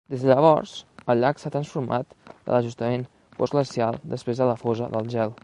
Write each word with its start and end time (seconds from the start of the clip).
Des 0.11 0.21
de 0.21 0.27
llavors, 0.29 0.71
el 1.13 1.21
llac 1.23 1.41
s'ha 1.41 1.51
transformat 1.57 2.17
de 2.31 2.55
l'ajustament 2.55 3.05
postglacial 3.43 4.01
després 4.17 4.43
de 4.43 4.51
la 4.55 4.59
fosa 4.65 4.91
del 4.99 5.15
gel. 5.17 5.39